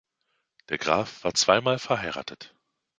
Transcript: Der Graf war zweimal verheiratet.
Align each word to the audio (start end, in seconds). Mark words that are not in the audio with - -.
Der 0.69 0.79
Graf 0.79 1.23
war 1.23 1.35
zweimal 1.35 1.77
verheiratet. 1.77 2.55